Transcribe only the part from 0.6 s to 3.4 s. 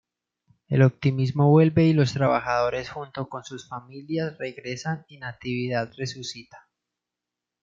El optimismo vuelve y los trabajadores junto